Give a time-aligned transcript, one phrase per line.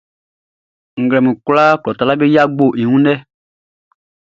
[1.01, 3.13] Nglɛmun kwlaaʼn, klɔ taluaʼm be yia gboʼn i wun lɛ.